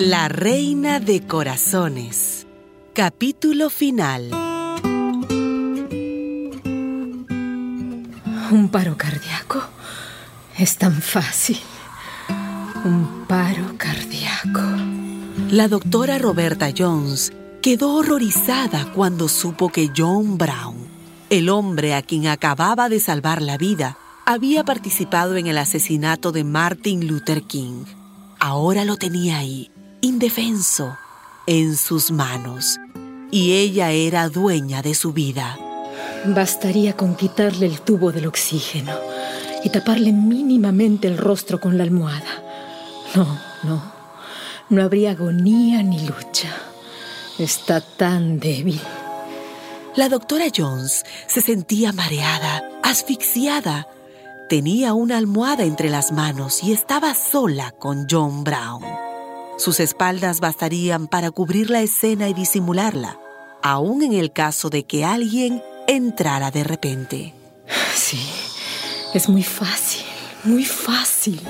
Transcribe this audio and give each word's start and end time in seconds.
La 0.00 0.30
Reina 0.30 0.98
de 0.98 1.26
Corazones. 1.26 2.46
Capítulo 2.94 3.68
final. 3.68 4.30
Un 8.50 8.70
paro 8.72 8.96
cardíaco 8.96 9.62
es 10.56 10.78
tan 10.78 11.02
fácil. 11.02 11.58
Un 12.82 13.26
paro 13.28 13.74
cardíaco. 13.76 14.62
La 15.50 15.68
doctora 15.68 16.16
Roberta 16.16 16.70
Jones 16.74 17.30
quedó 17.60 17.96
horrorizada 17.96 18.90
cuando 18.94 19.28
supo 19.28 19.68
que 19.68 19.90
John 19.94 20.38
Brown, 20.38 20.78
el 21.28 21.50
hombre 21.50 21.94
a 21.94 22.00
quien 22.00 22.26
acababa 22.26 22.88
de 22.88 23.00
salvar 23.00 23.42
la 23.42 23.58
vida, 23.58 23.98
había 24.24 24.64
participado 24.64 25.36
en 25.36 25.46
el 25.46 25.58
asesinato 25.58 26.32
de 26.32 26.44
Martin 26.44 27.06
Luther 27.06 27.42
King. 27.42 27.84
Ahora 28.38 28.86
lo 28.86 28.96
tenía 28.96 29.36
ahí, 29.36 29.70
indefenso, 30.00 30.96
en 31.46 31.76
sus 31.76 32.10
manos, 32.10 32.78
y 33.30 33.52
ella 33.52 33.90
era 33.90 34.28
dueña 34.28 34.82
de 34.82 34.94
su 34.94 35.12
vida. 35.12 35.58
Bastaría 36.26 36.96
con 36.96 37.16
quitarle 37.16 37.66
el 37.66 37.80
tubo 37.80 38.12
del 38.12 38.26
oxígeno 38.26 38.92
y 39.64 39.70
taparle 39.70 40.12
mínimamente 40.12 41.08
el 41.08 41.18
rostro 41.18 41.60
con 41.60 41.76
la 41.76 41.84
almohada. 41.84 42.42
No, 43.14 43.38
no, 43.62 43.82
no 44.68 44.82
habría 44.82 45.12
agonía 45.12 45.82
ni 45.82 46.00
lucha. 46.06 46.54
Está 47.38 47.80
tan 47.80 48.38
débil. 48.38 48.80
La 49.96 50.08
doctora 50.08 50.46
Jones 50.54 51.04
se 51.26 51.40
sentía 51.40 51.92
mareada, 51.92 52.62
asfixiada. 52.82 53.88
Tenía 54.48 54.94
una 54.94 55.16
almohada 55.16 55.64
entre 55.64 55.90
las 55.90 56.12
manos 56.12 56.62
y 56.62 56.72
estaba 56.72 57.14
sola 57.14 57.72
con 57.72 58.06
John 58.10 58.44
Brown. 58.44 59.09
Sus 59.60 59.78
espaldas 59.78 60.40
bastarían 60.40 61.06
para 61.06 61.30
cubrir 61.30 61.68
la 61.68 61.82
escena 61.82 62.30
y 62.30 62.32
disimularla, 62.32 63.20
aun 63.62 64.02
en 64.02 64.14
el 64.14 64.32
caso 64.32 64.70
de 64.70 64.84
que 64.84 65.04
alguien 65.04 65.62
entrara 65.86 66.50
de 66.50 66.64
repente. 66.64 67.34
Sí, 67.94 68.26
es 69.12 69.28
muy 69.28 69.42
fácil, 69.42 70.06
muy 70.44 70.64
fácil. 70.64 71.42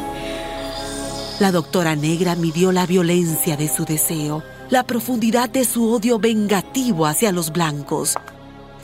La 1.39 1.53
doctora 1.53 1.95
negra 1.95 2.35
midió 2.35 2.73
la 2.73 2.85
violencia 2.85 3.57
de 3.57 3.69
su 3.69 3.85
deseo, 3.85 4.43
la 4.71 4.83
profundidad 4.83 5.49
de 5.49 5.65
su 5.65 5.89
odio 5.93 6.19
vengativo 6.19 7.07
hacia 7.07 7.31
los 7.31 7.53
blancos. 7.53 8.17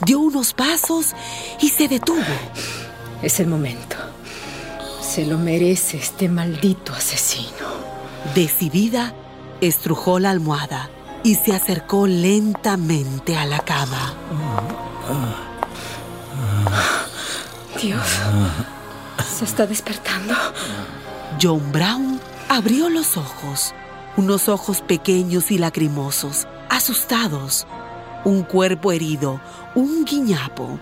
Dio 0.05 0.21
unos 0.21 0.53
pasos 0.53 1.07
y 1.59 1.67
se 1.67 1.89
detuvo. 1.89 2.23
Es 3.21 3.41
el 3.41 3.47
momento. 3.47 3.97
Se 5.01 5.25
lo 5.25 5.37
merece 5.37 5.97
este 5.97 6.29
maldito 6.29 6.93
asesino. 6.93 7.96
Decidida, 8.35 9.13
estrujó 9.61 10.19
la 10.19 10.31
almohada 10.31 10.89
y 11.23 11.35
se 11.35 11.53
acercó 11.53 12.07
lentamente 12.07 13.35
a 13.35 13.45
la 13.45 13.59
cama. 13.59 14.13
Dios, 17.81 18.07
se 19.37 19.45
está 19.45 19.65
despertando. 19.67 20.33
John 21.41 21.71
Brown 21.71 22.19
abrió 22.49 22.89
los 22.89 23.17
ojos, 23.17 23.73
unos 24.15 24.49
ojos 24.49 24.81
pequeños 24.81 25.51
y 25.51 25.57
lacrimosos, 25.57 26.47
asustados, 26.69 27.67
un 28.23 28.43
cuerpo 28.43 28.91
herido, 28.91 29.39
un 29.75 30.05
guiñapo, 30.05 30.79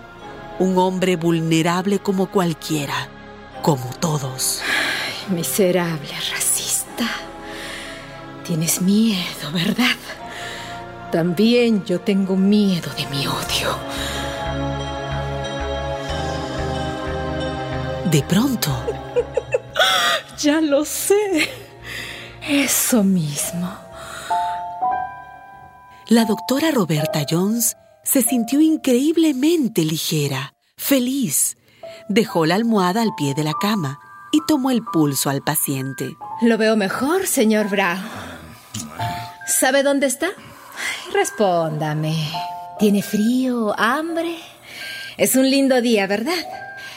un 0.58 0.78
hombre 0.78 1.16
vulnerable 1.16 1.98
como 1.98 2.26
cualquiera, 2.30 3.08
como 3.62 3.84
todos. 4.00 4.62
Ay, 4.64 5.36
miserable 5.36 6.12
racista. 6.32 6.65
Tienes 8.46 8.80
miedo, 8.80 9.50
¿verdad? 9.52 9.96
También 11.10 11.84
yo 11.84 12.00
tengo 12.00 12.36
miedo 12.36 12.90
de 12.96 13.06
mi 13.06 13.26
odio. 13.26 13.76
De 18.10 18.22
pronto, 18.22 18.70
Ya 20.42 20.60
lo 20.60 20.84
sé. 20.84 21.48
Eso 22.48 23.02
mismo. 23.02 23.68
la 26.08 26.24
doctora 26.24 26.70
Roberta 26.70 27.24
Jones 27.28 27.76
se 28.04 28.22
sintió 28.22 28.60
increíblemente 28.60 29.82
ligera, 29.82 30.54
feliz. 30.76 31.56
Dejó 32.08 32.46
la 32.46 32.54
almohada 32.54 33.02
al 33.02 33.10
pie 33.16 33.34
de 33.34 33.42
la 33.42 33.54
cama 33.60 33.98
y 34.30 34.38
tomó 34.46 34.70
el 34.70 34.82
pulso 34.84 35.30
al 35.30 35.42
paciente. 35.42 36.16
Lo 36.42 36.56
veo 36.58 36.76
mejor, 36.76 37.26
señor 37.26 37.68
Brown. 37.68 38.25
¿Sabe 39.46 39.82
dónde 39.82 40.06
está? 40.06 40.26
Ay, 40.26 41.12
respóndame. 41.12 42.16
¿Tiene 42.78 43.02
frío, 43.02 43.74
hambre? 43.78 44.36
Es 45.16 45.36
un 45.36 45.48
lindo 45.48 45.80
día, 45.80 46.06
¿verdad? 46.06 46.34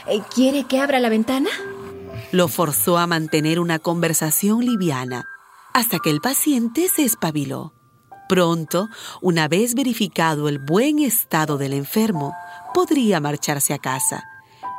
Eh, 0.08 0.22
¿Quiere 0.34 0.66
que 0.66 0.80
abra 0.80 1.00
la 1.00 1.10
ventana? 1.10 1.50
Lo 2.32 2.48
forzó 2.48 2.98
a 2.98 3.08
mantener 3.08 3.60
una 3.60 3.80
conversación 3.80 4.66
liviana 4.66 5.26
hasta 5.74 6.00
que 6.00 6.10
el 6.10 6.22
paciente 6.22 6.90
se 6.90 7.04
espabiló. 7.04 7.74
Pronto, 8.28 8.90
una 9.22 9.48
vez 9.48 9.76
verificado 9.76 10.50
el 10.50 10.60
buen 10.60 11.00
estado 11.00 11.58
del 11.58 11.74
enfermo, 11.74 12.36
podría 12.74 13.20
marcharse 13.20 13.74
a 13.74 13.80
casa. 13.80 14.24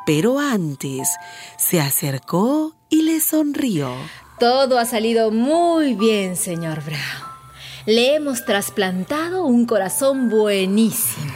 Pero 0.07 0.39
antes 0.39 1.09
se 1.57 1.81
acercó 1.81 2.75
y 2.89 3.03
le 3.03 3.21
sonrió. 3.21 3.95
Todo 4.39 4.79
ha 4.79 4.85
salido 4.85 5.31
muy 5.31 5.95
bien, 5.95 6.37
señor 6.37 6.83
Brown. 6.85 7.30
Le 7.87 8.15
hemos 8.15 8.45
trasplantado 8.45 9.45
un 9.45 9.67
corazón 9.67 10.29
buenísimo. 10.29 11.33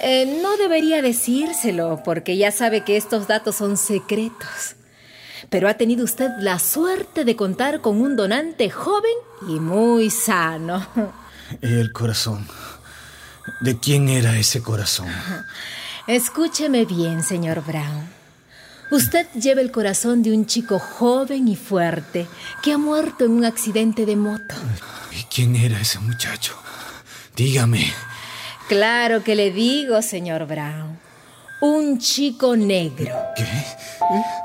Eh, 0.00 0.40
no 0.42 0.56
debería 0.56 1.00
decírselo 1.00 2.02
porque 2.04 2.36
ya 2.36 2.50
sabe 2.50 2.82
que 2.82 2.96
estos 2.96 3.28
datos 3.28 3.56
son 3.56 3.76
secretos. 3.76 4.74
Pero 5.48 5.68
ha 5.68 5.74
tenido 5.74 6.04
usted 6.04 6.30
la 6.40 6.58
suerte 6.58 7.24
de 7.24 7.36
contar 7.36 7.80
con 7.80 8.00
un 8.00 8.16
donante 8.16 8.70
joven 8.70 9.12
y 9.48 9.60
muy 9.60 10.10
sano. 10.10 10.86
El 11.60 11.92
corazón. 11.92 12.46
¿De 13.60 13.78
quién 13.78 14.08
era 14.08 14.36
ese 14.38 14.62
corazón? 14.62 15.08
Escúcheme 16.06 16.84
bien, 16.84 17.22
señor 17.22 17.62
Brown. 17.64 18.21
Usted 18.92 19.26
lleva 19.32 19.62
el 19.62 19.72
corazón 19.72 20.22
de 20.22 20.32
un 20.32 20.44
chico 20.44 20.78
joven 20.78 21.48
y 21.48 21.56
fuerte 21.56 22.26
que 22.62 22.74
ha 22.74 22.78
muerto 22.78 23.24
en 23.24 23.30
un 23.30 23.46
accidente 23.46 24.04
de 24.04 24.16
moto. 24.16 24.54
¿Y 25.18 25.22
quién 25.34 25.56
era 25.56 25.80
ese 25.80 25.98
muchacho? 25.98 26.54
Dígame. 27.34 27.90
Claro 28.68 29.24
que 29.24 29.34
le 29.34 29.50
digo, 29.50 30.02
señor 30.02 30.46
Brown. 30.46 30.98
Un 31.62 32.00
chico 32.00 32.54
negro. 32.54 33.14
¿Qué? 33.34 33.46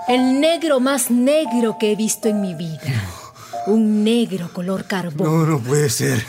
El 0.07 0.40
negro 0.40 0.80
más 0.80 1.12
negro 1.12 1.75
que 1.78 1.91
he 1.91 1.97
visto 1.97 2.30
en 2.30 2.40
mi 2.40 2.53
vida. 2.56 3.03
Un 3.66 4.06
negro 4.06 4.53
color 4.53 4.86
carbón. 4.86 5.28
No, 5.28 5.46
no 5.46 5.59
puede 5.59 5.90
ser. 5.90 6.25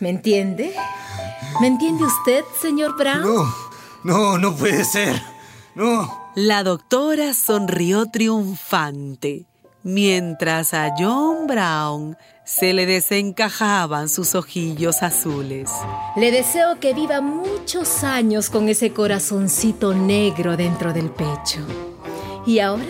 ¿Me 0.00 0.10
entiende? 0.10 0.74
¿Me 1.60 1.68
entiende 1.68 2.02
usted, 2.02 2.42
señor 2.60 2.96
Brown? 2.96 3.22
No, 3.22 3.54
no, 4.02 4.38
no 4.38 4.56
puede 4.56 4.84
ser. 4.84 5.22
No. 5.76 6.19
La 6.36 6.62
doctora 6.62 7.34
sonrió 7.34 8.06
triunfante, 8.06 9.46
mientras 9.82 10.74
a 10.74 10.94
John 10.96 11.48
Brown 11.48 12.16
se 12.44 12.72
le 12.72 12.86
desencajaban 12.86 14.08
sus 14.08 14.36
ojillos 14.36 15.02
azules. 15.02 15.68
Le 16.14 16.30
deseo 16.30 16.78
que 16.78 16.94
viva 16.94 17.20
muchos 17.20 18.04
años 18.04 18.48
con 18.48 18.68
ese 18.68 18.92
corazoncito 18.92 19.92
negro 19.92 20.56
dentro 20.56 20.92
del 20.92 21.10
pecho. 21.10 21.66
¿Y 22.46 22.60
ahora? 22.60 22.84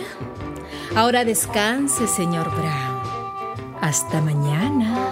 Ahora 0.95 1.25
descanse, 1.25 2.07
señor 2.07 2.51
Brown. 2.51 3.01
Hasta 3.81 4.21
mañana. 4.21 5.11